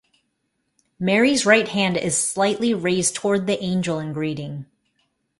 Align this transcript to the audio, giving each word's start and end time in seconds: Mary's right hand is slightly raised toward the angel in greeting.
Mary's 0.99 1.45
right 1.45 1.67
hand 1.67 1.95
is 1.95 2.17
slightly 2.17 2.73
raised 2.73 3.13
toward 3.13 3.45
the 3.45 3.61
angel 3.63 3.99
in 3.99 4.13
greeting. 4.13 4.65